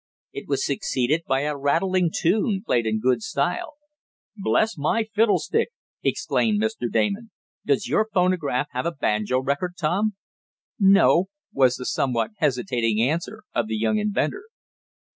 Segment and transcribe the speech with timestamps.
[0.33, 3.75] It was succeeded by a rattling tune played in good style.
[4.35, 5.67] "Bless my fiddlestick!"
[6.01, 6.91] exclaimed Mr.
[6.91, 7.29] Damon,
[7.67, 10.15] "Does your phonograph have a banjo record, Tom?"
[10.79, 14.45] "No." was the somewhat hesitating answer of the young inventor.